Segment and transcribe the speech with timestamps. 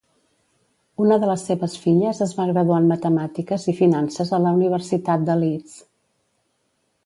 [1.03, 5.29] Una de les seves filles es va graduar en Matemàtiques i Finances a la Universitat
[5.31, 5.81] de Leeds.